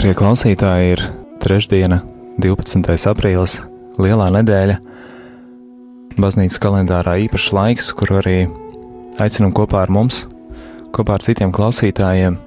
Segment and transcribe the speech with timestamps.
[0.00, 1.00] Darbie klausītāji, ir
[1.44, 1.98] trešdiena,
[2.40, 2.94] 12.
[3.10, 3.58] aprīlis,
[4.00, 4.78] lielā nedēļa.
[6.16, 8.38] Baznīcas kalendārā īpašs laiks, kur arī
[9.20, 10.22] aicinām kopā ar mums,
[10.96, 12.40] kopā ar citiem klausītājiem,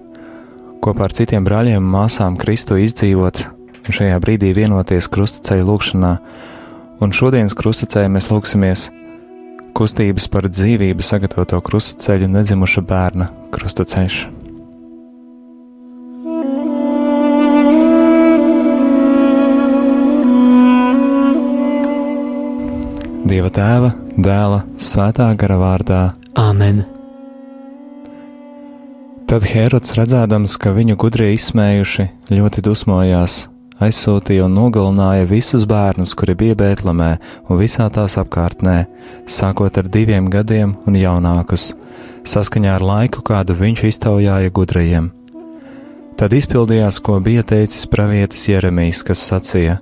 [0.82, 6.14] kopā ar citiem brāļiem un māsām Kristu izdzīvot un šajā brīdī vienoties krustaceļu lūgšanā.
[7.06, 8.90] Un šodienas krustaceļā mēs lūgsimies
[9.78, 14.24] kustības par dzīvību sagatavoto krustaceļu nedzimuša bērna krustaceļš.
[23.24, 26.00] Dieva tēva, dēla, svētā gara vārdā.
[26.36, 26.82] Āmen!
[29.32, 33.38] Tad Herods redzēdams, ka viņu gudri izsmējuši, ļoti dusmojās,
[33.80, 37.14] aizsūtīja un nogalināja visus bērnus, kuri bija Bēltlemē
[37.48, 38.76] un visā tās apkārtnē,
[39.24, 41.72] sākot ar diviem gadiem un jaunākus,
[42.28, 45.14] saskaņā ar laiku, kādu viņš iztaujāja gudrajiem.
[46.20, 49.80] Tad izpildījās, ko bija teicis pravietis Jeremijs, kas sacīja: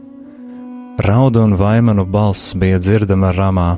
[1.02, 3.70] Raudu un vaimanu balss bija dzirdama ramā.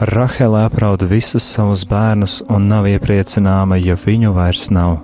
[0.00, 4.94] Rahela aprauda visus savus bērnus un nav iepriecināma, ja viņu vairs nav.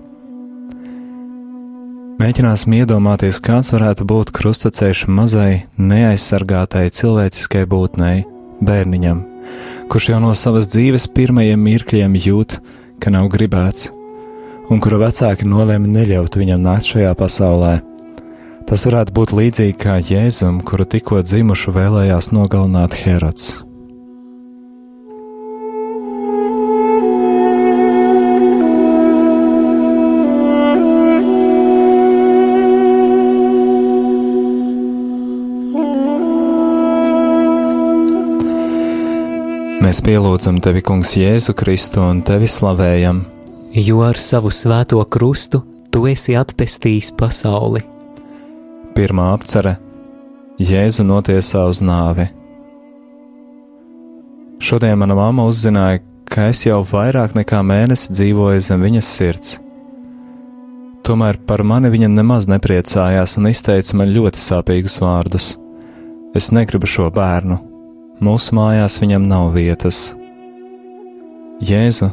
[2.22, 8.24] Mēģināsim iedomāties, kāds varētu būt krustaceļš mazai, neaizsargātai cilvēciskai būtnei,
[8.64, 9.20] bērniņam,
[9.92, 12.56] kurš jau no savas dzīves pirmajiem mirkļiem jūt,
[13.04, 13.92] ka nav gribēts,
[14.72, 17.76] un kura vecāki nolēma neļaut viņam nākt šajā pasaulē
[18.68, 23.62] Tas varētu būt līdzīgi kā Jēzum, kuru tikko dzimušu vēlējās nogalināt Herods.
[39.80, 43.24] Mēs pielūdzam tevi, Kungs, Jēzu Kristu un tevi slavējam,
[43.72, 45.60] Jo ar savu svēto krustu
[45.92, 47.82] tu esi atpestījis pasauli.
[48.98, 49.76] Pirmā apcere
[50.58, 52.24] Jēzu notiesā uz nāvi.
[54.58, 59.52] Šodien mana mamma uzzināja, ka es jau vairāk nekā mēnesi dzīvoju zem viņas sirds.
[61.06, 65.52] Tomēr par mani viņa nemaz nepriecājās un izteica man ļoti sāpīgus vārdus.
[66.34, 67.60] Es negribu šo bērnu,
[68.18, 70.08] mūsu mājās viņam nav vietas.
[71.62, 72.10] Jēzu,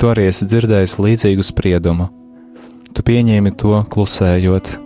[0.00, 2.08] tu arī esi dzirdējis līdzīgu spriedumu.
[2.96, 4.78] Tu pieņēmi to klusējot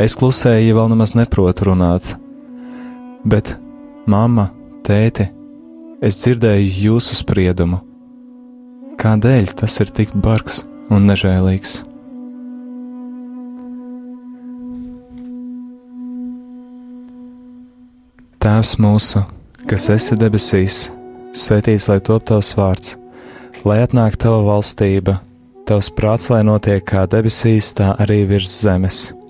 [0.00, 2.14] Es klusēju, ja vēl nemaz neprotu runāt,
[3.28, 3.50] bet,
[4.08, 4.46] mamma,
[4.86, 5.26] tēti,
[6.00, 7.82] es dzirdēju jūsu spriedumu.
[9.00, 11.74] Kādēļ tas ir tik bargs un nežēlīgs?
[18.40, 19.26] Tēvs mūsu,
[19.68, 20.82] kas esi debesīs,
[21.36, 22.96] svētīts lai top tavs vārds,
[23.68, 25.20] lai atnāk tava valstība,
[25.68, 29.10] tavs prāts, lai notiek kā debesīs, tā arī virs zemes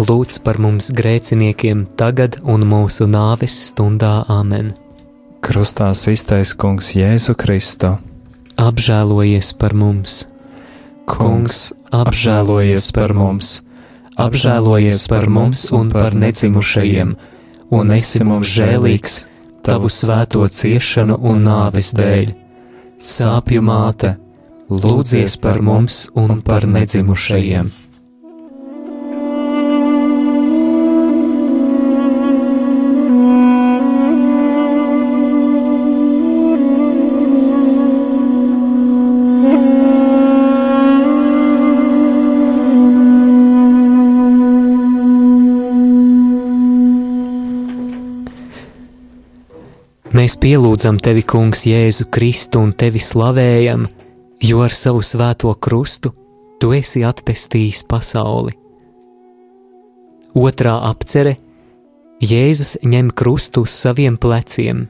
[0.00, 4.72] Lūdz par mums grēciniekiem tagad un mūsu nāves stundā Āmen.
[5.44, 7.96] Krustā iztaisa Kungs Jēzu Kristu.
[8.60, 10.24] Apžēlojies par mums!
[11.08, 13.60] Kungs, apžēlojies par mums!
[14.20, 17.14] Apžēlojies par mums un par nedzimušajiem,
[17.72, 19.16] un esi mums žēlīgs
[19.64, 22.34] tavu svēto ciešanu un nāves dēļ.
[23.00, 24.16] Sāpju māte,
[24.68, 27.79] lūdzies par mums un par nedzimušajiem!
[50.30, 53.82] Mēs pielūdzam tevi, Kungs, Jēzu Kristu un tevi slavējam,
[54.46, 56.12] jo ar savu svēto krustu
[56.62, 58.54] tu esi atpestījis pasauli.
[60.38, 61.32] Otrā apcere
[62.22, 64.84] Jēzus ņem krustu uz saviem pleciem.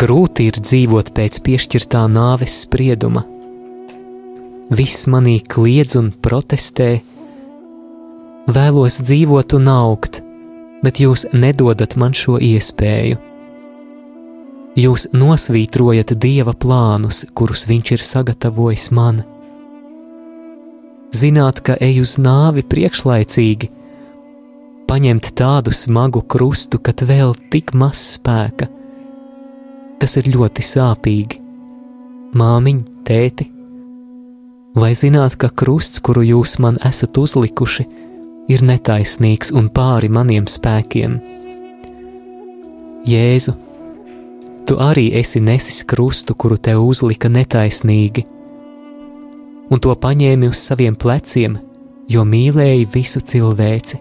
[0.00, 3.26] Grūti ir dzīvot pēc piešķirtā nāves sprieduma.
[4.72, 6.94] Viss manī kliedz un protestē,
[8.48, 10.22] vēlos dzīvot un augt,
[10.82, 13.18] bet jūs nedodat man šo iespēju.
[14.78, 19.24] Jūs nosvītrojat dieva plānus, kurus viņš ir sagatavojis man.
[21.18, 23.70] Zināt, ka eju uz nāvi priekšlaicīgi,
[24.88, 28.70] paņemt tādu smagu krustu, kad vēl tik maz spēka.
[29.98, 31.40] Tas ir ļoti sāpīgi.
[32.38, 33.48] Māmiņ, tēti,
[34.78, 38.07] vai zināt, ka krusts, kuru jūs man esat uzlikuši, ir
[38.64, 41.18] netaisnīgs un pāri maniem spēkiem?
[43.08, 43.52] Jēzu,
[44.68, 48.24] tu arī esi nesis krustu, kuru tev uzlika netaisnīgi,
[49.68, 51.58] un to paņēmi uz saviem pleciem,
[52.08, 54.00] jo mīlēji visu cilvēci.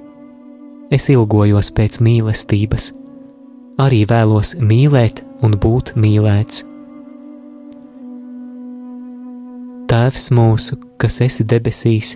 [0.91, 2.91] Es ilgojos pēc mīlestības,
[3.83, 6.63] arī vēlos mīlēt un būt mīlēts.
[9.87, 12.15] Tēvs mūsu, kas esi debesīs,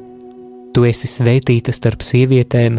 [0.71, 2.77] Tu esi svētīta starp sievietēm,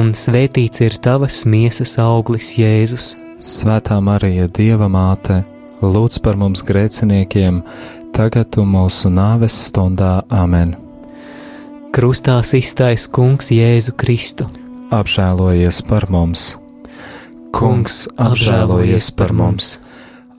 [0.00, 3.10] un svētīts ir tavas miesas auglis, Jēzus.
[3.44, 5.42] Svētā Marija, Dieva māte,
[5.84, 7.60] lūdz par mums grēciniekiem,
[8.16, 10.72] tagad un mūsu nāves stundā Amen.
[11.92, 14.48] Krustā iztais Kungs Jēzu Kristu.
[14.88, 16.54] Apžēlojies par mums!
[17.52, 19.76] Kungs, apžēlojies par mums!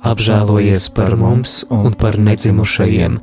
[0.01, 3.19] Apžēlojies par mums un par nedzimušajiem,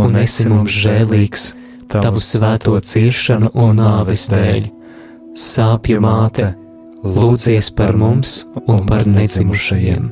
[0.00, 1.52] un esi mums žēlīgs
[1.92, 4.68] tavu svēto ciešanu un nāves dēļ.
[5.32, 6.52] Sāpju māte!
[7.02, 10.10] lūdzies par mums un par nedzimušajiem.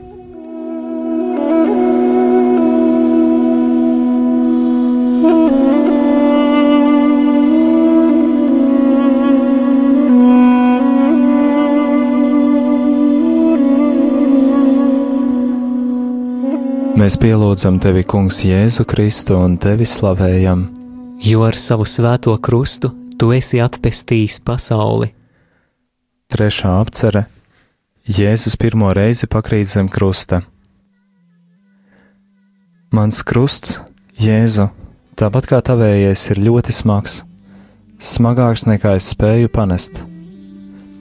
[17.01, 20.80] Mēs pielūdzam tevi, Kungs, Jēzu Kristu un tevi slavējam.
[21.21, 25.13] Jo ar savu svēto krustu tu esi atpestījis pasauli
[26.31, 27.27] Trešā apcere
[28.11, 30.41] Jēzus pirmo reizi pakrīt zem krusta.
[32.95, 33.77] Mans krusts,
[34.19, 34.69] Jēzu,
[35.21, 37.21] tāpat kā tavējais, ir ļoti smags,
[37.99, 40.01] smagāks nekā es spēju panest.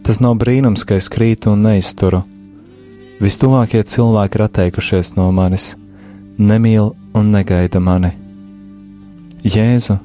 [0.05, 2.23] Tas nav brīnums, ka es krītu un neizturu.
[3.23, 5.71] Vistuvākie cilvēki ir atteikušies no manis,
[6.37, 8.11] nemīl un negaida mani.
[9.45, 9.97] Jēzu,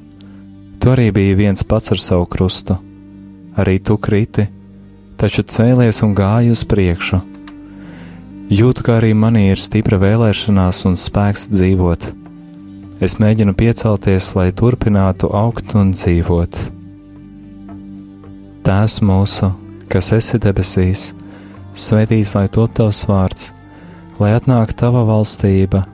[0.85, 2.75] tu arī biji viens pats ar savu krustu,
[3.57, 4.43] arī tu kriti
[5.17, 7.17] taču cēlies un gāju uz priekšu.
[8.53, 12.05] Jūtu, ka arī manī ir stipra vēlēšanās un spēks dzīvot.
[13.01, 16.61] Es mēģinu piecelties, lai turpinātu augt un dzīvot.
[18.69, 19.55] Tēvs mūsu,
[19.89, 21.15] kas esi debesīs,
[21.73, 23.53] svētīs, lai top tavs vārds,
[24.21, 25.87] lai atnāk tava valstība,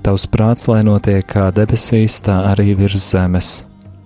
[0.00, 3.58] tavs prāts, lai notiek kā debesīs, tā arī virs zemes.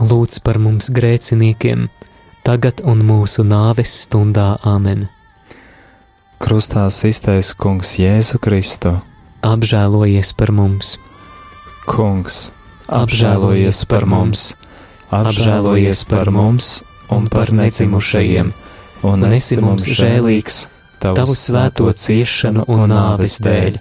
[0.00, 1.88] lūdz par mums grēciniekiem!
[2.44, 5.08] tagad un mūsu nāves stundā Āmen.
[6.44, 8.98] Krustā iztaisa Kungs Jēzu Kristu.
[9.44, 10.98] Apžēlojies par mums!
[11.88, 12.52] Kungs,
[12.88, 14.52] apžēlojies par mums!
[15.14, 16.82] Apžēlojies par mums
[17.12, 18.52] un par nedzimušajiem,
[19.08, 20.64] un esi mums žēlīgs
[21.00, 23.78] tavu svēto ciešanu un nāves dēļ.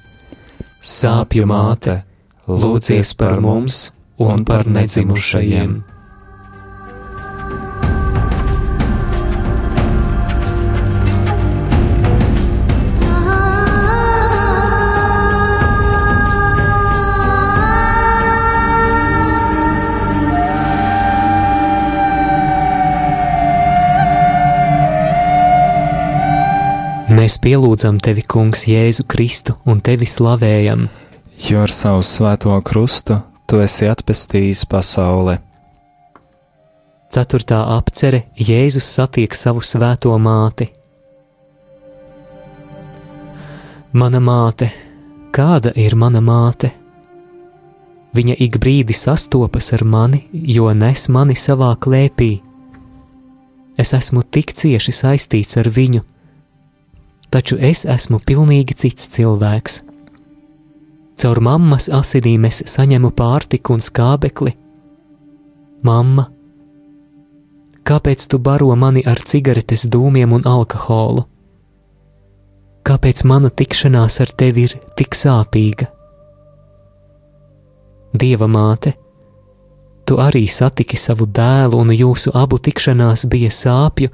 [0.84, 2.04] Sāpju māte,
[2.48, 3.90] lūdzies par mums
[4.20, 5.82] un par nedzimušajiem!
[27.24, 30.90] Mēs pielūdzam tevi, Kungs, Jēzu Kristu un tevi slavējam.
[31.48, 33.16] Jo ar savu svēto krustu
[33.48, 35.38] tu esi atpestījis pasauli.
[37.16, 40.68] Ceturtā apcere Jēzus satiek savu svēto māti.
[43.96, 44.74] Mana māte,
[45.32, 46.74] kāda ir mana māte.
[48.20, 52.34] Viņa ik brīdi sastopas ar mani, jo nes mani savā klēpī.
[53.80, 56.04] Es esmu tik cieši saistīts ar viņu,
[57.34, 59.80] taču es esmu pilnīgi cits cilvēks.
[61.18, 64.54] Caur mammas asinīm es saņemu pārtiku un skābekli.
[65.84, 66.28] Mamma,
[67.88, 71.26] kāpēc tu baro mani ar cigaretes dūmiem un alkoholu?
[72.84, 75.88] Kāpēc mana tikšanās ar tevi ir tik sāpīga?
[78.14, 78.94] Dieva māte,
[80.06, 84.12] tu arī satiki savu dēlu, un jūsu abu tikšanās bija sāpju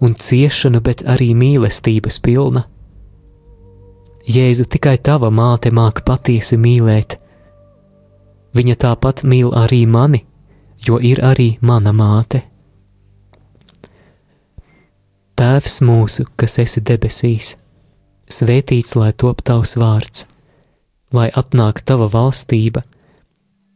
[0.00, 2.66] un ciešanu, bet arī mīlestības pilna.
[4.30, 7.16] Jēzu tikai tava māte māk patiesi mīlēt.
[8.54, 10.24] Viņa tāpat mīl arī mani,
[10.86, 12.44] jo ir arī mana māte.
[15.40, 17.54] Tēvs mūsu, kas esi debesīs,
[18.28, 20.26] svētīts lai top tavs vārds,
[21.16, 22.84] lai atnāk tava valstība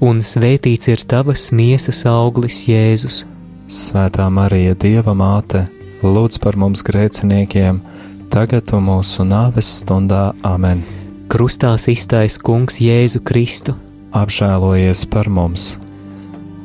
[0.00, 3.24] un svētīts ir tavas miesas auglis, Jēzus.
[3.70, 5.66] Svētā Marija, Dieva māte,
[6.02, 7.82] lūdz par mums grēciniekiem,
[8.32, 10.82] tagad un mūsu nāves stundā Amen.
[11.30, 13.76] Krustā iztais Kungs Jēzu Kristu.
[14.16, 15.76] Apžēlojies par mums!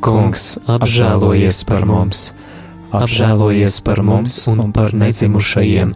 [0.02, 2.32] Kungs, apžēlojies par mums!
[2.96, 5.94] Apžēlojies par mums un par nedzimušajiem,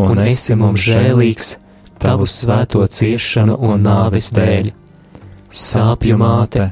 [0.00, 1.56] un esi mums žēlīgs
[2.00, 4.72] tavu svēto ciešanu un nāves dēļ
[5.50, 6.70] sāpju māte,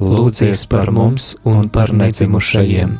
[0.00, 2.98] lūdzies par mums un par nedzimušajiem.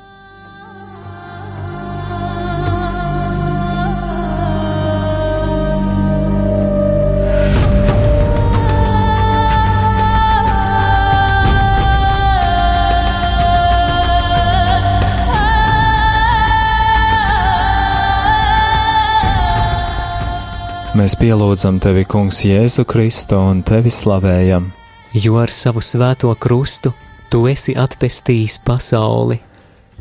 [20.94, 24.70] Mēs pielūdzam tevi, Kungs, Jēzu Kristu un tevi slavējam
[25.14, 26.92] jo ar savu svēto krustu
[27.30, 29.38] tu esi atpestījis pasauli.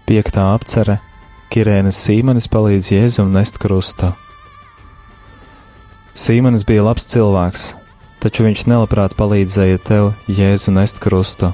[0.10, 1.00] Piektā apcere
[1.54, 4.10] Kirēnas Sīmanis palīdz Jēzum nest krustu.
[6.18, 7.68] Sīmanis bija labs cilvēks,
[8.22, 11.54] taču viņš nelabprāt palīdzēja tev Jēzu nest krustu.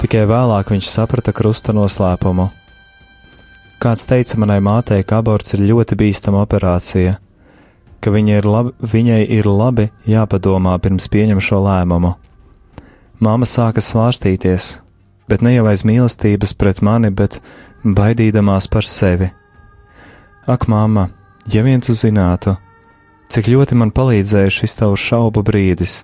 [0.00, 2.50] Tikai vēlāk viņš saprata krusta noslēpumu.
[3.80, 7.18] Kāds teica manai mātei, ka aborts ir ļoti bīstama operācija,
[8.00, 12.14] ka viņai ir labi, viņai ir labi jāpadomā pirms pieņem šo lēmumu.
[13.24, 14.64] Māma sāka svārstīties,
[15.30, 17.38] bet ne jau aiz mīlestības pret mani, bet
[17.84, 19.30] baidīdamās par sevi.
[20.50, 21.06] Ak, māma,
[21.48, 22.52] ja vien tu zinātu,
[23.32, 26.02] cik ļoti man palīdzēja šis tavs šaubu brīdis,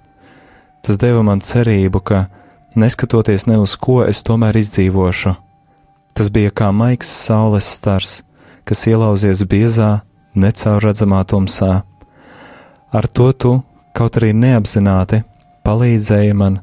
[0.86, 2.22] tas deva man cerību, ka,
[2.78, 5.34] neskatoties ne uz ko, es tomēr izdzīvošu.
[6.16, 8.22] Tas bija kā maigs saules stars,
[8.64, 9.98] kas ielauzies biezā,
[10.32, 11.82] necaurredzamā tumsā.
[12.96, 13.54] Ar to tu,
[13.92, 15.20] kaut arī neapzināti,
[15.68, 16.62] palīdzēja man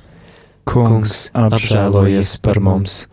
[0.67, 3.05] Kungs, apžēlojies par mums,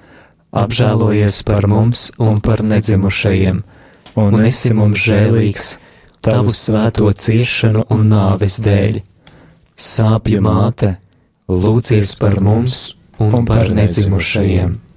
[0.53, 3.63] apžēlojies par mums un par nedzimušajiem,
[4.19, 5.77] un esi mums žēlīgs
[6.25, 9.01] tavu svēto ciešanu un nāves dēļ.
[9.79, 10.97] Sāpju māte,
[11.49, 14.88] lūdzies par mums un par nedzimušajiem.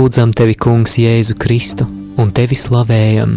[0.00, 1.84] Mēs pielūdzam tevi, Kungs, Jēzu Kristu,
[2.16, 3.34] un tevi slavējam.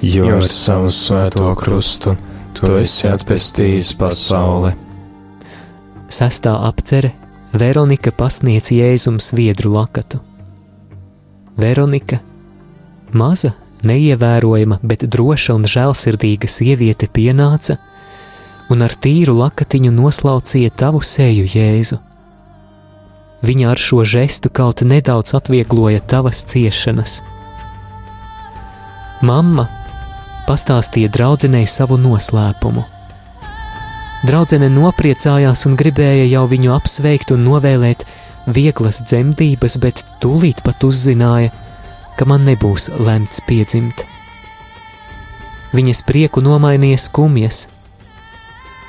[0.00, 2.14] Jo ar savu svēto krustu
[2.56, 4.70] tu esi atpestījis pasauli.
[6.08, 7.12] Sestā apcere
[7.52, 10.22] Veronika pasniedz Jēzum sviedru lakatu.
[11.60, 12.22] Veronika,
[13.12, 13.52] maza,
[13.84, 17.76] neievērojama, bet droša un žēlsirdīga sieviete pienāca
[18.72, 22.00] un ar tīru lakatiņu noslaucīja tavu seju, Jēzu.
[23.42, 27.20] Viņa ar šo žestu kaut nedaudz atviegloja tavas ciešanas.
[29.22, 29.68] Mamma
[30.48, 32.84] pastāstīja draudzenei savu noslēpumu.
[34.26, 38.02] Draudzene nopriecājās un gribēja jau viņu apsveikt un novēlēt
[38.50, 41.52] vieglas dzemdības, bet tūlīt pat uzzināja,
[42.18, 44.02] ka man nebūs lemts piedzimt.
[45.76, 47.68] Viņas prieku nomainīja skumjas,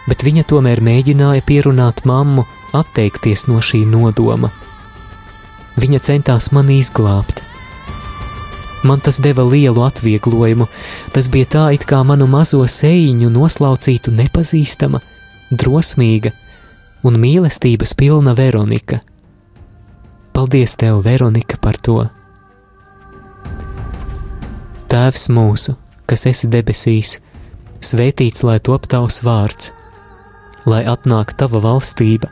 [0.10, 4.52] bet viņa tomēr mēģināja pierunāt mammu atteikties no šī nodoma.
[5.80, 7.44] Viņa centās mani izglābt.
[8.84, 10.68] Man tas deva lielu atvieglojumu.
[11.12, 15.02] Tas bija tā, it kā manu mazo sēņu noslaucītu nepazīstama,
[15.52, 16.32] drosmīga
[17.04, 19.02] un mīlestības pilna Veronika.
[20.34, 22.06] Paldies tev, Veronika, par to!
[24.90, 25.76] Tēvs mūsu,
[26.10, 27.20] kas esi debesīs,
[27.84, 29.74] svētīts lai top tavs vārds,
[30.66, 32.32] lai atnāk tava valstība,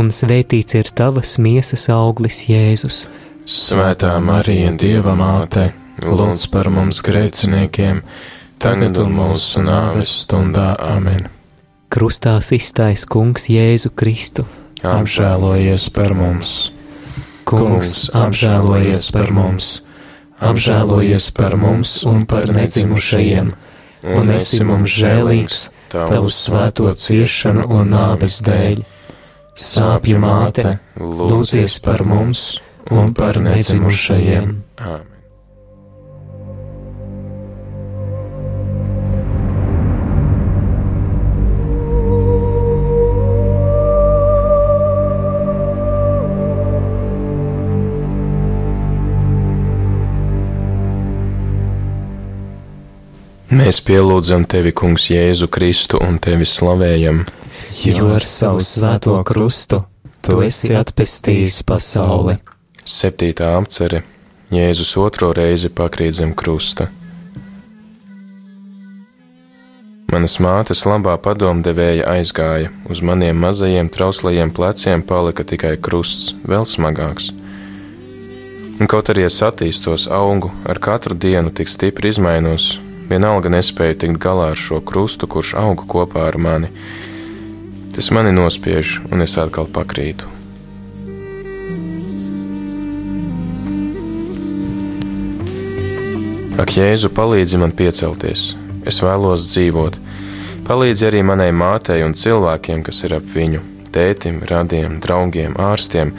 [0.00, 3.04] un svētīts ir tavas miesas auglis, Jēzus.
[3.44, 5.70] Svētā Marija, Dieva māte,
[6.04, 8.00] lūdz par mums grēciniekiem,
[8.62, 11.28] tagad un mūsu nāves stundā amen.
[11.90, 14.46] Krustā iztais Kungs Jēzu Kristu.
[14.86, 16.70] Apžēlojies par mums!
[17.48, 19.80] Kungs, apžēlojies par mums!
[20.40, 23.50] Apžēlojies par mums un par nedzimušajiem,
[24.16, 28.80] un esi mums žēlīgs tavu svēto ciešanu un nāves dēļ.
[29.60, 32.50] Sāpju māte, lūdzies par mums!
[32.90, 34.62] un par nedzimušajiem.
[34.76, 35.06] Amen.
[53.50, 57.20] Mēs pielūdzam tevi, Kungs, Jēzu Kristu un tevi slavējam,
[57.84, 59.82] jo ar savu svēto krustu
[60.24, 62.36] tu esi atpestījis pasauli.
[62.84, 64.02] Septītā apcere
[64.50, 66.88] Jēzus otro reizi pakrīt zem krusta.
[70.10, 77.30] Manas mātes labā padomdevēja aizgāja, uz maniem mazajiem trauslajiem pleciem palika tikai krusts, vēl smagāks.
[78.80, 84.18] Un kaut arī es attīstos, augu, ar katru dienu tik stipri izmainos, vienalga nespēju tikt
[84.18, 86.72] galā ar šo krustu, kurš auga kopā ar mani.
[87.90, 90.28] Tas mani nospiež, un es atkal pakrītu.
[96.60, 98.54] Ak, Jēzu, palīdzi man piecelties,
[98.86, 99.96] es vēlos dzīvot.
[100.68, 106.12] Palīdzi arī manai mātei un cilvēkiem, kas ir ap viņu, tētim, radiem, draugiem, ārstiem,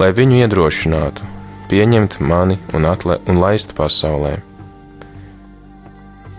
[0.00, 1.28] lai viņu iedrošinātu,
[1.68, 4.38] pieņemt mani un, atle, un laist pasaulē.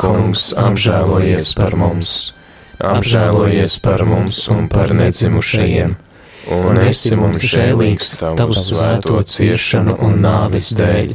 [0.00, 2.32] Kungs apžēlojies par mums!
[2.80, 5.92] Apžēlojies par mums un par nedzimušajiem!
[6.56, 11.12] Un esi mums žēlīgs tavu svēto ciešanu un nāvis dēļ!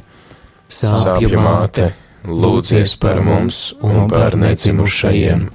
[0.69, 1.89] Sāpju māte,
[2.30, 5.50] lūdzies par mums un par nedzimušajiem!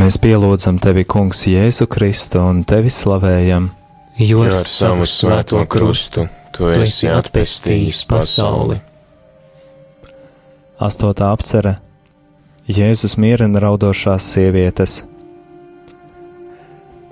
[0.00, 3.66] Mēs pielūdzam tevi, Kungs, Jēzu Kristu un tevi slavējam,
[4.16, 6.24] jo ar savu svēto krustu
[6.56, 8.78] tu esi atpestījis pasauli.
[10.80, 11.74] astotā apcere
[12.64, 15.02] Jēzus mierina raudošās sievietes.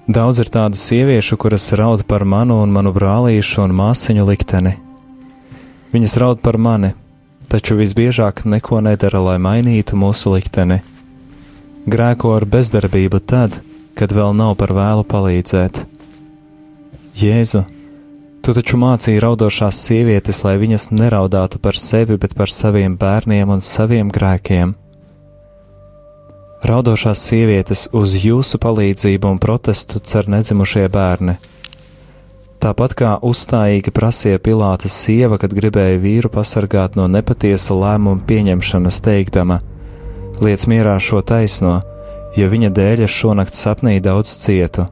[0.09, 4.79] Daudz ir tādu sieviešu, kuras raud par manu un manu brālīšu un māsiņu likteni.
[5.93, 6.95] Viņas raud par mani,
[7.53, 10.81] taču visbiežāk neko nedara, lai mainītu mūsu likteni.
[11.87, 13.61] Grēko ar bezdarbību tad,
[13.95, 15.85] kad vēl nav par vēlu palīdzēt.
[17.19, 17.63] Jēzu,
[18.43, 23.63] tu taču mācīji raudošās sievietes, lai viņas neraudātu par sevi, bet par saviem bērniem un
[23.65, 24.75] saviem grēkiem.
[26.67, 31.37] Raudošās sievietes uz jūsu palīdzību un protestu cer nedzimušie bērni.
[32.59, 39.61] Tāpat kā uzstājīgi prasīja Pilāta sieva, kad gribēja vīru pasargāt no nepatiesa lēmuma pieņemšanas, teikdama:
[40.39, 41.81] Liec mierā šo taisno,
[42.39, 44.85] jo viņa dēļ es šonakt sapnī daudz cietu.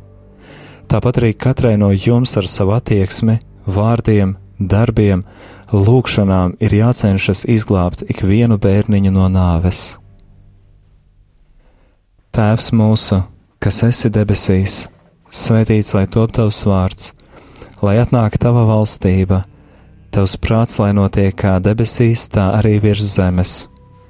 [0.91, 5.23] Tāpat arī katrai no jums ar savu attieksmi, vārdiem, darbiem,
[5.71, 10.01] lūgšanām ir jācenšas izglābt ikvienu bērniņu no nāves.
[12.35, 13.21] Tēvs mūsu,
[13.63, 14.89] kas esi debesīs,
[15.31, 17.15] svētīts lai top tavs vārds,
[17.87, 19.45] lai atnāk tava valstība,
[20.11, 23.57] tavs prāts, lai notiek kā debesīs, tā arī virs zemes.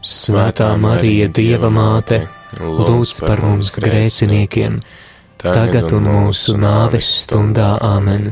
[0.00, 2.22] Svētā Marija, Dieva māte,
[2.56, 4.78] lūdz par mums grēciniekiem,
[5.42, 8.30] tagad un mūsu nāves stundā amen.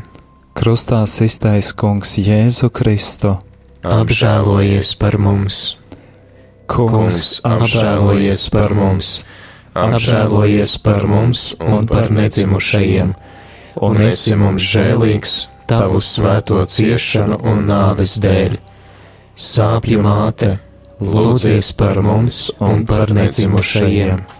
[0.57, 3.35] Krustā iztais Kungs Jēzu Kristu.
[3.85, 5.77] Apžēlojies par mums!
[6.67, 9.11] Kungs, apžēlojies par mums!
[9.77, 13.13] Apžēlojies par mums un par nedzimušajiem,
[13.85, 15.37] un esi mums žēlīgs
[15.69, 18.57] tavu svēto ciešanu un nāves dēļ.
[19.37, 20.57] Sāpju māte,
[21.01, 24.38] lūdzies par mums un par nedzimušajiem.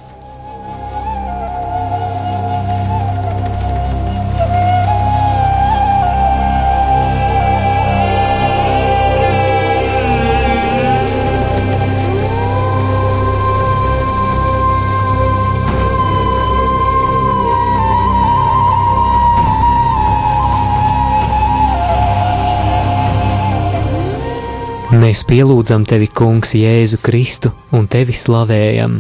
[25.09, 28.99] Mēs pielūdzam tevi, Kungs, Jēzu Kristu un tevi slavējam.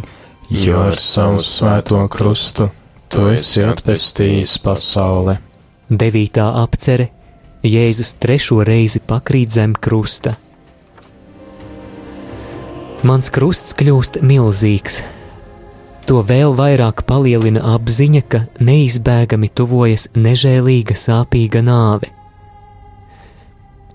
[0.48, 2.70] Jo ar savu svēto krustu
[3.12, 5.34] tu esi atpestījis pasauli.
[5.92, 7.10] Devītā apcere
[7.60, 10.38] Jēzus trešo reizi pakrīt zem krusta.
[13.04, 15.02] Mans krusts kļūst milzīgs.
[16.08, 22.14] To vēl vairāk palielina apziņa, ka neizbēgami tuvojas nežēlīga, sāpīga nāve.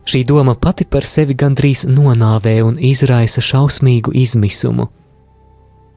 [0.06, 4.90] Šī doma pati par sevi gandrīz nonāvē un izraisa šausmīgu izmisumu.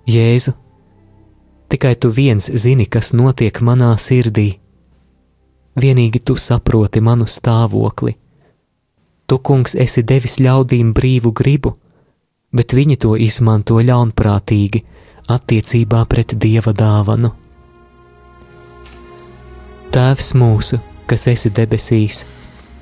[0.06, 0.52] Jēzu,
[1.68, 4.52] tikai tu viens zini, kas notiek manā sirdī.
[5.76, 8.14] Vienīgi tu saproti manu stāvokli.
[9.26, 11.74] Tu, kungs, esi devis ļaudīm brīvu gribu,
[12.54, 14.84] bet viņi to izmanto ļaunprātīgi
[15.34, 17.32] attiecībā pret dieva dāvanu.
[19.90, 20.78] Tēvs mūsu,
[21.10, 22.22] kas esi debesīs,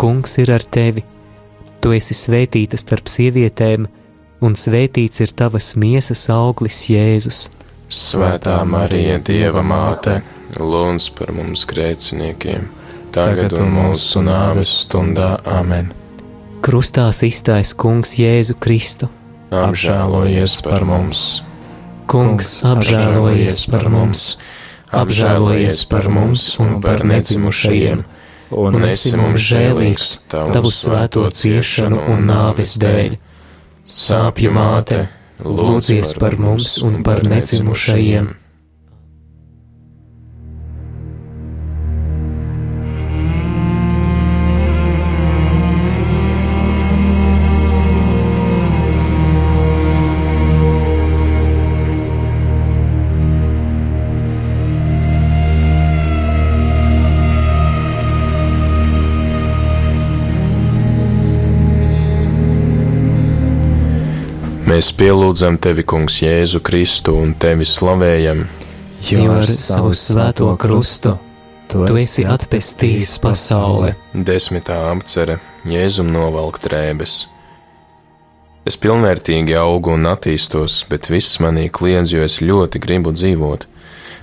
[0.00, 1.02] Kungs ir ar tevi.
[1.84, 3.82] Tu esi svētīta starp sievietēm,
[4.40, 7.40] un svētīts ir tavas miesas auglis, Jēzus.
[7.92, 10.22] Svētā Marija, Dieva māte,
[10.56, 12.70] lūdz par mums grēciniekiem,
[13.12, 15.90] tagad un mūsu nāves stundā amen.
[16.64, 19.10] Krustā iztais Kungs Jēzu Kristu.
[19.52, 21.42] Apžēlojies par mums!
[22.08, 24.24] Kungs, apžēlojies par mums!
[24.96, 28.00] Apžēlojies par mums un par nedzimušajiem!
[28.50, 33.16] Un esi mums žēlīgs tavu svēto ciešanu un nāves dēļ.
[33.90, 35.04] Sāpju māte,
[35.44, 38.39] lūdzies par mums un par necimušajiem.
[64.80, 68.38] Mēs pielūdzam tevi, Kungs, Jēzu Kristu un tevi slavējam,
[69.04, 71.10] jo ar savu svēto krustu
[71.68, 73.90] tu esi atpestījis pasauli.
[74.14, 75.36] Desmitā apcere
[75.68, 77.18] Jēzum novalk drēbes.
[78.64, 83.68] Es pilnvērtīgi augu un attīstos, bet viss manī kliedz, jo es ļoti gribu dzīvot.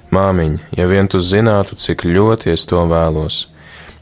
[0.09, 3.43] Māmiņ, ja vien tu zinātu, cik ļoti es to vēlos,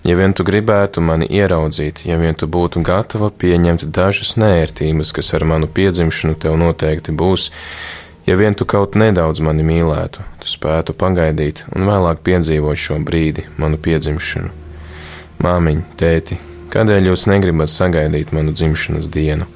[0.06, 5.34] Ja vien tu gribētu mani ieraudzīt, ja vien tu būtu gatava pieņemt dažas nērtības, kas
[5.34, 7.48] ar manu piedzimšanu tev noteikti būs,
[8.28, 13.48] ja vien tu kaut nedaudz mani mīlētu, tu spētu pagaidīt un vēlāk piedzīvot šo brīdi,
[13.58, 14.52] manu piedzimšanu.
[15.42, 16.38] Māmiņ, tēti,
[16.76, 19.50] kādēļ jūs negribat sagaidīt manu dzimšanas dienu?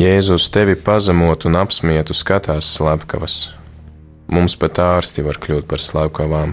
[0.00, 3.54] Jēzus tevi pazemot un apsmietu skatās slepkavas,
[4.30, 6.52] Mums pat ārsti var kļūt par slepkavām,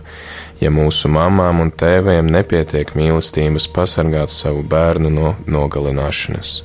[0.62, 6.63] ja mūsu mamām un tēviem nepietiek mīlestības pasargāt savu bērnu no nogalināšanas.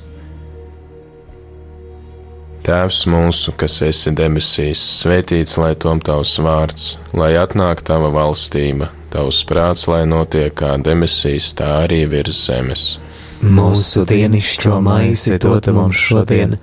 [2.63, 9.41] Tēvs mūsu, kas esi debesīs, svētīts lai tom tavs vārds, lai atnāk tava valstība, tavs
[9.45, 12.85] prāts, lai notiek kā debesīs, tā arī virs zemes.
[13.43, 16.55] Mūsu dienascho maizi dod mums šodien,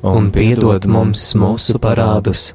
[0.00, 2.54] un piedod mums mūsu parādus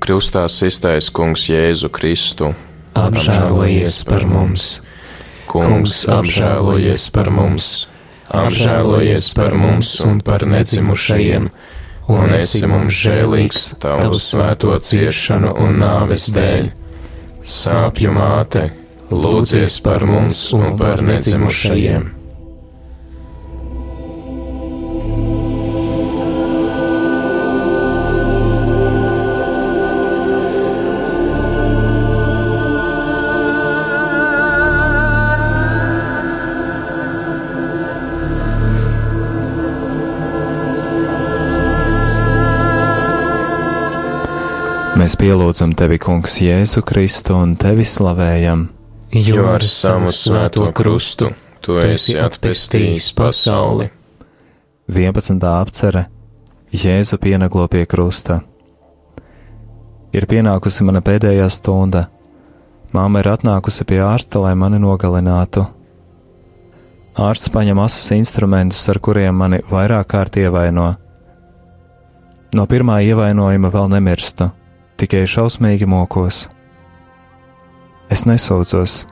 [0.00, 2.54] krustā iztaisa Kungs Jēzu Kristu.
[2.98, 4.80] Apžēlojies par mums!
[5.48, 7.86] Kungs, apžēlojies par mums!
[8.28, 11.48] Apžēlojies par mums un par nedzimušajiem,
[12.12, 16.68] un esi mums žēlīgs tavu svēto ciešanu un nāves dēļ.
[17.40, 18.68] Sāpju māte,
[19.08, 22.17] lūdzies par mums un par nedzimušajiem!
[44.98, 48.64] Mēs pielūdzam tevi, Kungs, Jēzu Kristu un tevi slavējam.
[49.14, 51.28] Jo ar savu svēto krustu
[51.62, 53.86] tu esi atpestījis pasauli.
[54.90, 55.38] 11.
[55.52, 56.02] apcere
[56.74, 58.40] Jēzu pienaglo pie krusta.
[60.10, 62.08] Ir pienākusi mana pēdējā stunda.
[62.90, 65.62] Māma ir atnākusi pie ārsta, lai mani nogalinātu.
[67.14, 70.90] Ārsts paņem asus instrumentus, ar kuriem mani vairāk kārt ievaino.
[72.50, 74.56] No pirmā ievainojuma vēl nemirstu
[74.98, 76.46] tikai šausmīgi mokos.
[78.10, 79.04] Es nesaucos,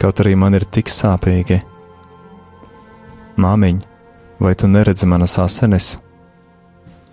[0.00, 1.60] kaut arī man ir tik sāpīgi.
[3.40, 3.80] Māmiņ,
[4.40, 5.94] vai tu neredzi manas asinis?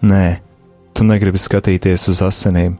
[0.03, 0.39] Nē,
[0.93, 2.75] tu negribi skatīties uz asinīm.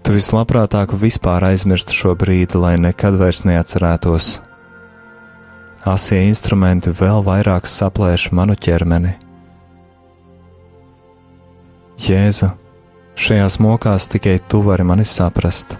[0.00, 4.38] Tu vislabprātāk vispār aizmirsti šo brīdi, lai nekad vairs neatcerētos.
[5.88, 9.14] Asie instrumenti vēl vairāk saplēš manu ķermeni.
[12.00, 12.48] Jēzu,
[13.20, 15.74] Šajās mokās tikai tu vari mani saprast.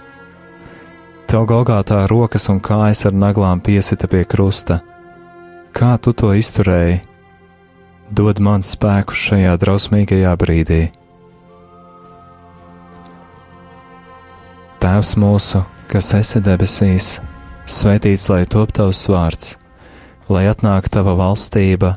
[1.30, 4.82] Tev Golgātā rokas un kājas ar naglām piesita pie krusta.
[5.72, 6.98] Kā tu to izturēji?
[8.12, 10.82] Dod man spēku šajā drausmīgajā brīdī.
[14.84, 17.10] Tēvs mūsu, kas esi debesīs,
[17.64, 19.56] svētīts lai top tavs vārds,
[20.28, 21.96] lai atnāk tava valstība,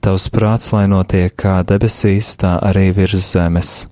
[0.00, 3.91] tavs prāts, lai notiek kā debesīs, tā arī virs zemes.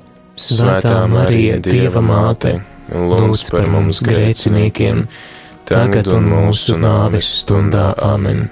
[0.41, 2.55] Svētā Marija, Dieva māte,
[2.89, 5.03] lūdz par mums grēciniekiem,
[5.69, 8.47] tagad un mūsu nāves stundā Āmen.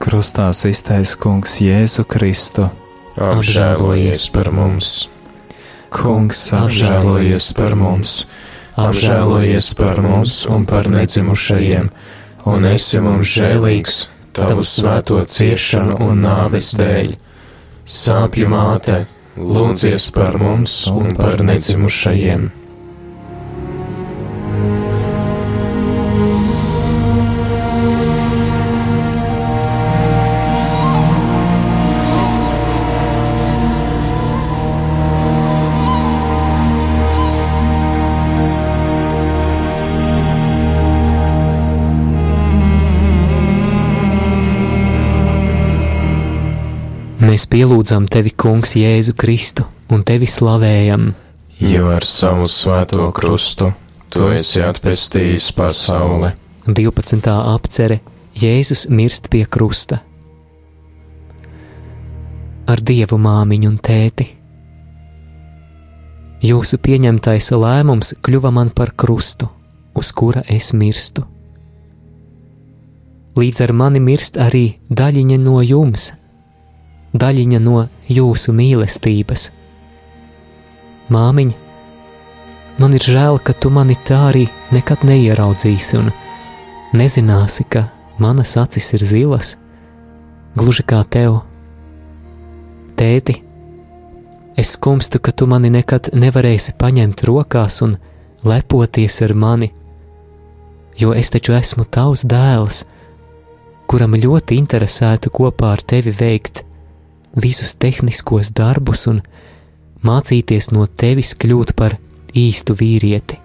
[0.00, 2.70] Krustā iztaisa Kungs Jēzu Kristu.
[3.20, 5.08] Apžēlojies par mums!
[5.92, 8.22] Kungs apžēlojies par mums!
[8.76, 11.90] Apžēlojies par mums un par nedzimušajiem,
[12.52, 14.00] un esi mums žēlīgs
[14.36, 17.12] tavu svēto ciešanu un nāves dēļ.
[17.84, 19.04] Sāpju māte!
[19.36, 22.50] Lūdzies par mums un par nedzimušajiem.
[47.36, 51.10] Mēs pielūdzam tevi, Kungs, Jēzu Kristu un tevi slavējam.
[51.60, 53.68] Jo ar savu svēto krustu
[54.08, 56.30] tu esi atpestījis pasauli.
[56.64, 57.28] 12.
[57.52, 58.00] apcere
[58.40, 60.00] Jēzus mirst pie krusta.
[62.72, 64.30] Ar dievu māmiņu un tēti.
[66.40, 69.52] Jūsu pieņemtais lēmums kļuva man par krustu,
[69.92, 71.28] uz kura es mirstu.
[73.36, 76.14] Līdz ar mani mirst arī daļiņa no jums,
[77.20, 79.50] daļiņa no jūsu mīlestības.
[81.12, 81.52] Māmiņ,
[82.82, 86.10] man ir žēl, ka tu mani tā arī nekad neieraudzīsi un
[86.96, 87.86] nezināsi, ka
[88.18, 89.54] manas acis ir zilas,
[90.58, 91.40] gluži kā tev.
[92.96, 93.36] Tēti,
[94.56, 97.96] es skumstu, ka tu mani nekad nevarēsi paņemt rokās un
[98.46, 99.70] lepoties ar mani,
[100.98, 102.84] jo es taču esmu tavs dēls,
[103.86, 106.65] kuram ļoti interesētu kopā ar tevi veikt
[107.36, 109.20] visus tehniskos darbus un
[110.06, 111.98] mācīties no tevis kļūt par
[112.36, 113.38] īstu vīrieti.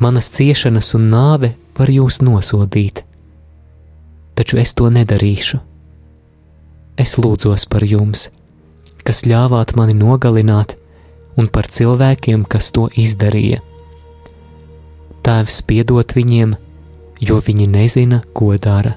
[0.00, 3.02] Manas ciešanas un nāve var jūs nosodīt,
[4.34, 5.60] taču es to nedarīšu.
[7.00, 8.30] Es lūdzos par jums,
[9.04, 10.76] kas ļāvāt mani nogalināt,
[11.36, 13.60] un par cilvēkiem, kas to izdarīja.
[15.24, 16.56] Tēvs piedot viņiem,
[17.20, 18.96] jo viņi nezina, ko dara.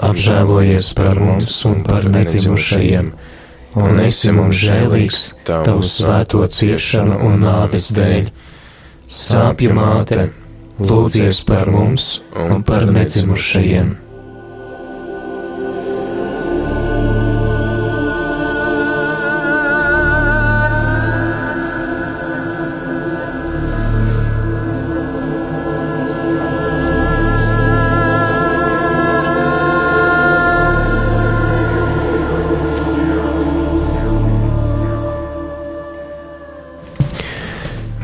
[0.00, 3.12] Apžēlojies par mums un par nedzimušajiem,
[3.82, 8.30] un esi mums žēlīgs tavu svēto ciešanu un nāves dēļ.
[9.12, 10.30] Sāpju māte,
[10.80, 14.01] lūdzies par mums un par nedzimušajiem!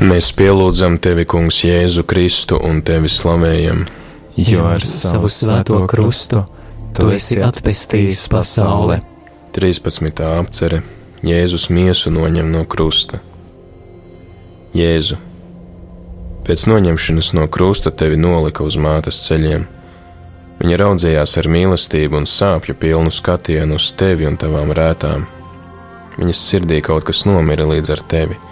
[0.09, 3.83] Mēs pielūdzam tevi, Kungs, Jēzu Kristu un tevi slavējam.
[4.41, 6.41] Jo ar savu svēto krustu
[6.97, 8.97] tu esi atpestījis pasauli.
[9.53, 10.23] 13.
[10.39, 10.79] apcere
[11.21, 13.19] Jēzus miesu noņem no krusta.
[14.73, 15.19] Jēzu,
[16.47, 19.69] pēc noņemšanas no krusta tevi nolika uz mātes ceļiem.
[20.63, 25.29] Viņa raudzījās ar mīlestību un sāpju pilnu skatienu uz tevi un tavām rētām.
[26.17, 28.45] Viņas sirdī kaut kas nomira līdz ar tevi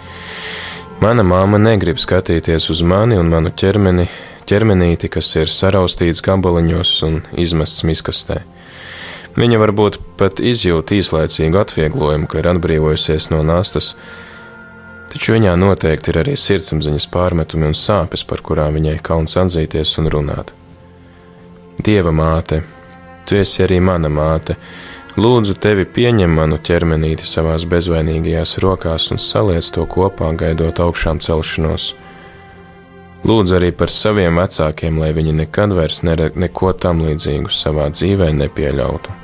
[0.98, 4.08] Mana māma negrib skatīties uz mani un manu ķermeni,
[4.50, 8.40] ķermenīti, kas ir saraustīts gabaliņos un izmests miskastē.
[9.38, 13.92] Viņa varbūt pat izjūt īslaicīgu atvieglojumu, ka ir atbrīvojusies no nastas,
[15.12, 20.10] taču viņā noteikti ir arī sirdsapziņas pārmetumi un sāpes, par kurām viņai kauns atzīties un
[20.10, 20.50] runāt.
[21.78, 22.64] Dieva māte,
[23.22, 24.58] tu esi arī mana māte,
[25.18, 31.88] Lūdzu, tevi pieņem manu ķermenīti savās bezvainīgajās rokās un saliec to kopā, gaidot augšām celšanos.
[33.26, 38.28] Lūdzu arī par saviem vecākiem, lai viņi nekad vairs nere, neko tam līdzīgu savā dzīvē
[38.44, 39.16] nepieļautu.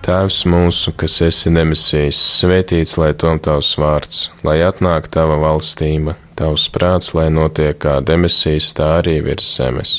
[0.00, 6.70] Tēvs mūsu, kas esi demisijas, svētīts lai tom tavs vārds, lai atnāk tava valstība, tavs
[6.72, 9.98] prāts, lai notiek kā demisijas, tā arī virs zemes.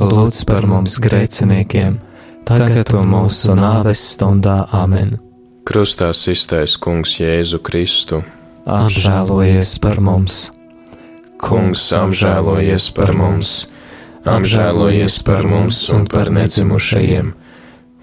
[0.00, 1.98] Lūdz par mums grēciniekiem,
[2.48, 5.18] tagad un mūsu nāves stundā Āmen.
[5.68, 8.22] Krustā iztais Kungs Jēzu Kristu,
[8.64, 10.48] apžēlojies par mums!
[11.40, 13.68] Kungs apžēlojies par mums!
[14.28, 17.30] Apžēlojies par mums un par nedzimušajiem,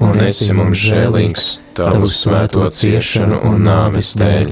[0.01, 4.49] un esi mums žēlīgs tavu svēto ciešanu un nāves dēļ.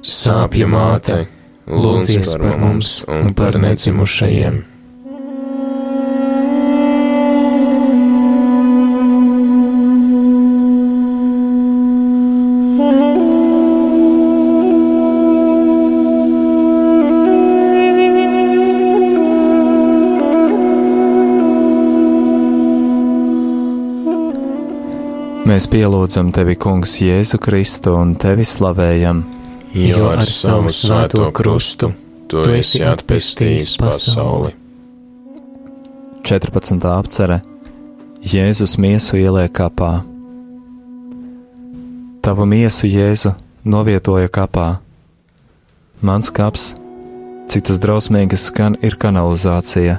[0.00, 1.26] Sāpju māte,
[1.68, 4.77] lūdzies par mums un par nedzimušajiem!
[25.48, 29.22] Mēs pielūdzam tevi, Kungs, Jēzu Kristu un tevi slavējam.
[29.72, 31.88] Jo ar savu svēto krustu
[32.28, 34.50] tu esi atpestījis pasauli.
[36.28, 36.84] 14.
[36.92, 37.38] apcere
[38.28, 40.02] Jēzus miesu ieliek kapā.
[42.20, 43.32] Tavu miesu Jēzu
[43.64, 44.66] novietoja kapā.
[46.04, 46.74] Mans kaps,
[47.48, 49.96] cik tas drausmīgi skan, ir kanalizācija.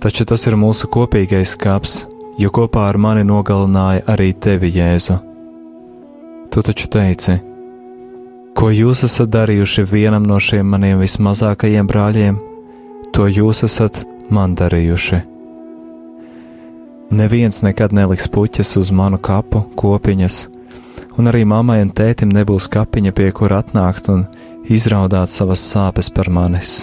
[0.00, 2.06] Taču tas ir mūsu kopīgais kaps,
[2.38, 5.18] jo kopā ar mani nogalināja arī tevi, Jēzu.
[6.50, 7.36] Tu taču teici,
[8.54, 12.40] ko jūs esat darījuši vienam no šiem maniem vismazākajiem brāļiem,
[13.14, 15.22] to jūs esat man darījuši.
[17.14, 20.38] Neviens nekad neliks puķes uz manu kapu, kopiņas,
[21.18, 24.24] un arī mammai un tētim nebūs kapiņa, pie kur atnākt un
[24.70, 26.82] izraudāt savas sāpes par manis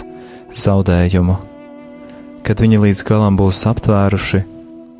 [0.56, 1.36] zaudējumu.
[2.42, 4.40] Kad viņi līdz galam būs aptvēruši,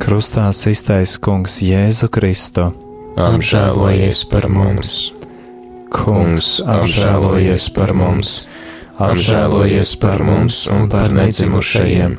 [0.00, 2.70] krustā iztaisa Kungs Jēzu Kristu.
[3.20, 5.12] Apžēlojies par mums!
[5.94, 8.48] Kungs, apžēlojies par mums!
[8.98, 12.18] Apžēlojies par mums un par nedzimušajiem!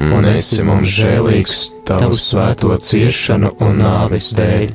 [0.00, 4.70] Un esi mums žēlīgs tavu svēto ciešanu un nāves dēļ!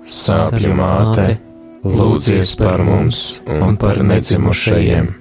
[0.00, 1.36] Sāpju māte,
[1.84, 5.19] lūdzies par mums un par nedzimušajiem!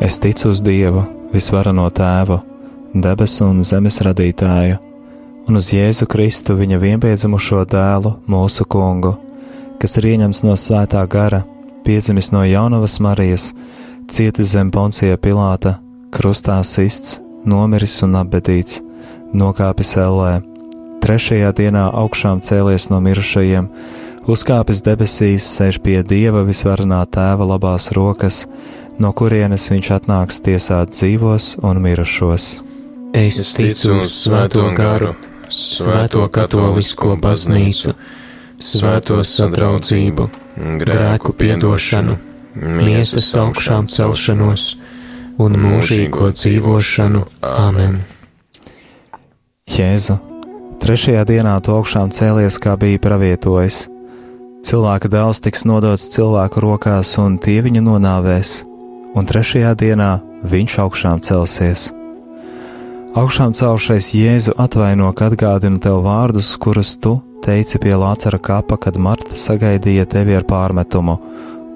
[0.00, 2.38] Es ticu uz Dievu, visvarano Tēvu,
[2.96, 4.78] debesu un zemes radītāju,
[5.44, 9.12] un uz Jēzu Kristu, viņa vienpiedzimušo dēlu, mūsu kungu,
[9.76, 11.42] kas ir ieņemts no svētā gara,
[11.84, 13.50] piedzimis no jaunavas Marijas,
[14.08, 15.76] cietis zem poncija Pilāta,
[16.16, 18.80] krustā sists, nomiris un apbedīts,
[19.36, 20.38] nokāpis ellē,
[21.04, 23.68] trešajā dienā augšām cēlies no mirušajiem,
[24.32, 28.46] uzkāpis debesīs, sēž pie Dieva visvarenā Tēva labās rokas,
[29.00, 32.46] no kurienes viņš atnāks tiesāt dzīvos un mirušos.
[33.16, 35.14] Es ticu uz Svēto garu,
[35.50, 37.96] Svēto katolisko baznīcu,
[38.60, 40.28] Svēto sadraudzību,
[40.84, 42.18] grēku piedošanu,
[42.60, 44.74] miesas augšām celšanos
[45.40, 47.24] un mūžīgo dzīvošanu.
[47.40, 48.02] Āmen!
[49.70, 50.18] Jēzu,
[50.82, 53.86] trešajā dienā tu augšām cēlies, kā bija pravietojis.
[54.66, 58.58] Cilvēka dēls tiks nodots cilvēku rokās, un tie viņu nonāvēs
[59.14, 60.10] un trešajā dienā
[60.46, 61.90] viņš augšām celsies.
[63.18, 68.96] Augšām celšais Jēzu atvaino, ka atgādina tev vārdus, kurus tu teici pie Lācara kapa, kad
[68.96, 71.18] Marta sagaidīja tevi ar pārmetumu: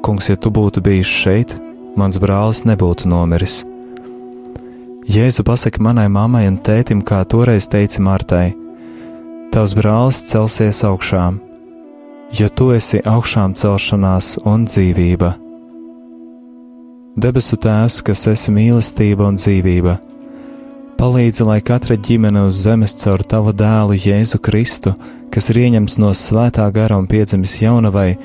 [0.04, 1.56] Kungs, ja tu būtu bijis šeit,
[1.96, 3.64] mans brālis nebūtu nomiris.
[5.10, 8.54] Jēzu pasaka manai mammai un tētim, kā toreiz teici Martai:
[9.50, 11.40] Tavs brālis celsies augšām,
[12.30, 15.43] jo tu esi augšām celšanās un dzīvība.
[17.14, 19.92] Debesu Tēvs, kas esi mīlestība un dzīvība,
[20.98, 24.96] palīdzi, lai katra ģimene uz zemes caur Tavu dēlu Jēzu Kristu,
[25.30, 28.16] kas ir ieņemts no svētā gara un piedzimis jaunavai,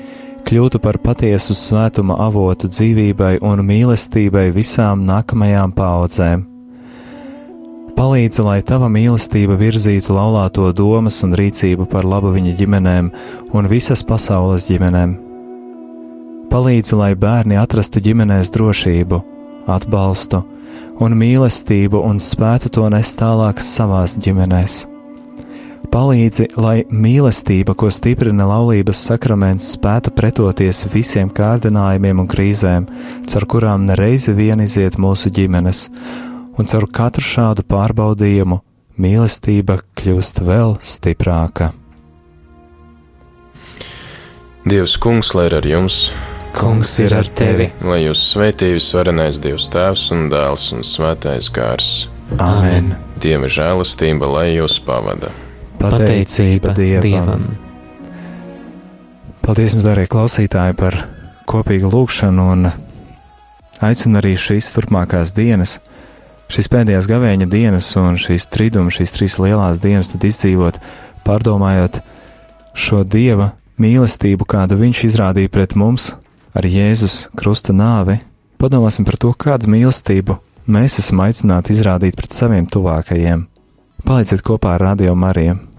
[0.42, 6.44] kļūtu par patiesu svētuma avotu dzīvībai un mīlestībai visām nākamajām paudzēm.
[7.94, 13.16] Palīdzi, lai tava mīlestība virzītu laulāto domas un rīcību par labu viņa ģimenēm
[13.54, 15.29] un visas pasaules ģimenēm.
[16.50, 19.20] Palīdzi, lai bērni atrastu ģimenēs drošību,
[19.70, 20.40] atbalstu
[21.00, 24.80] un mīlestību un spētu to nest tālāk savās ģimenēs.
[25.90, 32.88] Palīdzi, lai mīlestība, ko stiprina laulības sakraments, spētu pretoties visiem kārdinājumiem un krīzēm,
[33.30, 35.84] caur kurām nereizi vien iziet mūsu ģimenes,
[36.58, 38.58] un caur katru šādu pārbaudījumu
[38.98, 41.70] mīlestība kļūst vēl stiprāka.
[44.66, 46.02] Dievs, Kungs, lai ir ar jums!
[46.54, 47.68] Kungs ir ar tevi!
[47.86, 52.08] Lai jūs svētījis varenais Dievs Tēvs un Dēls un Svētais Gārs!
[52.42, 52.94] Amen!
[53.22, 55.30] Dieva žēlastība, lai jūs pavada!
[55.80, 57.04] Pateicība Dievam.
[57.06, 57.44] Dievam.
[59.40, 60.96] Paldies jums, darbie klausītāji, par
[61.48, 62.68] kopīgu lūgšanu un
[63.80, 65.78] aicinu arī šīs turpmākās dienas,
[66.52, 70.80] šīs pēdējās gavēņa dienas un šīs triduma, šīs trīs lielās dienas tad izdzīvot,
[71.26, 72.02] pārdomājot
[72.76, 76.12] šo Dieva mīlestību, kādu Viņš izrādīja pret mums
[76.54, 78.18] ar Jēzus krusta nāvi.
[78.60, 80.36] Padomāsim par to, kādu mīlestību
[80.70, 83.46] mēs esam aicināti izrādīt pret saviem tuvākajiem.
[84.04, 85.69] Palieciet kopā ar Radio Mariju!